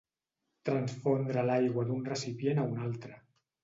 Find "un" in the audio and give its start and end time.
2.75-2.85